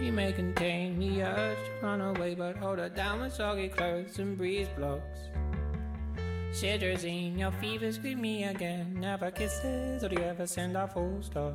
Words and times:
She 0.00 0.10
may 0.10 0.32
contain 0.32 0.98
the 0.98 1.22
urge 1.24 1.58
to 1.58 1.86
run 1.86 2.00
away, 2.00 2.34
but 2.34 2.56
hold 2.56 2.78
her 2.78 2.88
down 2.88 3.20
with 3.20 3.34
soggy 3.34 3.68
clothes 3.68 4.18
and 4.18 4.34
breeze 4.34 4.66
blows. 4.74 5.02
Cetirizine, 6.52 7.38
your 7.38 7.52
fever 7.52 7.92
scream 7.92 8.22
me 8.22 8.44
again. 8.44 8.96
Never 8.98 9.30
kisses, 9.30 10.02
or 10.02 10.08
do 10.08 10.16
you 10.16 10.22
ever 10.22 10.46
send 10.46 10.74
a 10.74 10.88
full 10.88 11.18
stop? 11.20 11.52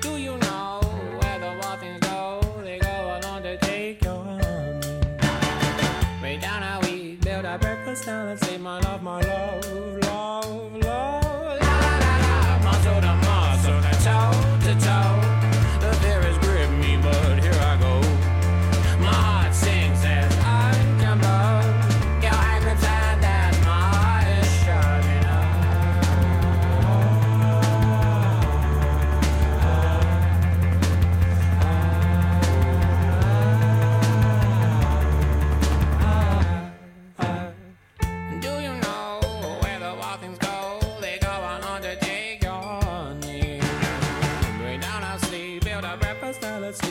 Do 0.00 0.16
you 0.16 0.36
know 0.36 0.80
where 1.20 1.38
the 1.38 1.76
things 1.78 2.00
go? 2.00 2.40
They 2.64 2.80
go 2.80 3.20
along 3.22 3.44
to 3.44 3.56
take 3.58 4.02
your 4.02 4.24
honey. 4.24 4.42
Way 6.20 6.38
down 6.38 6.62
how 6.62 6.80
we 6.80 7.18
build 7.22 7.44
our 7.44 7.56
breakfast 7.56 8.06
down 8.06 8.30
and 8.30 8.40
say, 8.40 8.58
my 8.58 8.80
love, 8.80 9.04
my 9.04 9.20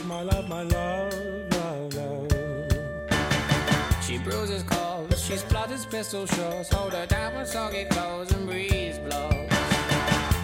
my 0.06 0.22
love, 0.22 0.48
my 0.48 0.64
love, 0.64 1.14
love, 1.52 1.94
love. 1.96 2.32
She 4.04 4.18
bruises 4.18 4.64
calls, 4.64 5.22
she 5.24 5.38
splutters 5.38 5.86
pistol 5.86 6.26
shots, 6.26 6.72
hold 6.74 6.94
her 6.94 7.06
down 7.06 7.36
with 7.36 7.48
soggy 7.48 7.86
clothes 7.86 8.32
and 8.32 8.48
breeze 8.48 9.00
blows. 9.00 9.50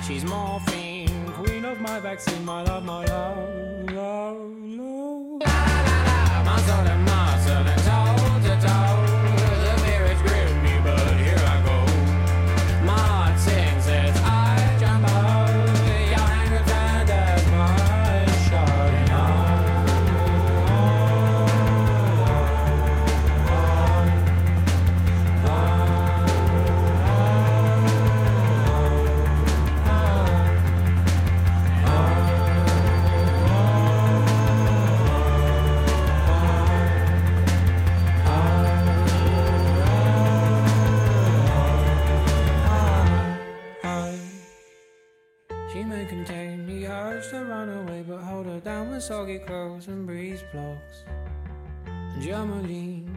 She's 0.07 0.25
morphine, 0.25 1.31
queen 1.33 1.65
of 1.65 1.79
my 1.79 1.99
vaccine, 1.99 2.43
my 2.43 2.63
love, 2.63 2.83
my 2.83 3.05
love, 3.05 3.91
love, 3.91 4.57
love. 4.63 4.90
May 46.11 46.17
contain 46.17 46.65
the 46.65 46.87
urge 46.87 47.29
to 47.29 47.45
run 47.45 47.69
away, 47.69 48.03
but 48.05 48.17
hold 48.17 48.45
her 48.45 48.59
down 48.59 48.91
with 48.91 49.01
soggy 49.01 49.39
clothes 49.39 49.87
and 49.87 50.05
breeze 50.05 50.43
blocks. 50.51 51.05
Germolene, 52.19 53.07